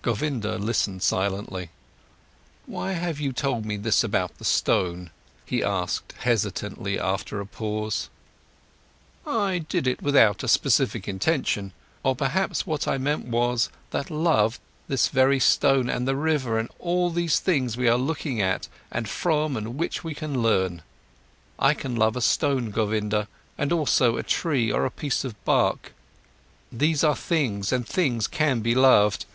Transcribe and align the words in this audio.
Govinda 0.00 0.56
listened 0.56 1.02
silently. 1.02 1.68
"Why 2.64 2.92
have 2.92 3.20
you 3.20 3.34
told 3.34 3.66
me 3.66 3.76
this 3.76 4.02
about 4.02 4.38
the 4.38 4.44
stone?" 4.46 5.10
he 5.44 5.62
asked 5.62 6.14
hesitantly 6.20 6.98
after 6.98 7.38
a 7.38 7.44
pause. 7.44 8.08
"I 9.26 9.58
did 9.58 9.86
it 9.86 10.00
without 10.00 10.42
any 10.42 10.48
specific 10.48 11.06
intention. 11.06 11.74
Or 12.02 12.16
perhaps 12.16 12.66
what 12.66 12.88
I 12.88 12.96
meant 12.96 13.26
was, 13.26 13.68
that 13.90 14.10
I 14.10 14.14
love 14.14 14.58
this 14.88 15.08
very 15.08 15.38
stone, 15.38 15.90
and 15.90 16.08
the 16.08 16.16
river, 16.16 16.58
and 16.58 16.70
all 16.78 17.10
these 17.10 17.38
things 17.38 17.76
we 17.76 17.86
are 17.86 17.98
looking 17.98 18.40
at 18.40 18.68
and 18.90 19.06
from 19.06 19.52
which 19.76 20.02
we 20.02 20.14
can 20.14 20.40
learn. 20.42 20.80
I 21.58 21.74
can 21.74 21.94
love 21.94 22.16
a 22.16 22.22
stone, 22.22 22.70
Govinda, 22.70 23.28
and 23.58 23.70
also 23.70 24.16
a 24.16 24.22
tree 24.22 24.72
or 24.72 24.86
a 24.86 24.90
piece 24.90 25.24
of 25.24 25.44
bark. 25.44 25.92
These 26.72 27.04
are 27.04 27.14
things, 27.14 27.70
and 27.70 27.86
things 27.86 28.26
can 28.26 28.60
be 28.60 28.74
loved. 28.74 29.22